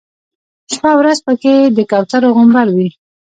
شپه 0.73 0.89
او 0.93 0.97
ورځ 1.01 1.19
په 1.25 1.33
کې 1.41 1.53
د 1.77 1.79
کوترو 1.91 2.27
غومبر 2.35 2.67
وي. 2.75 2.89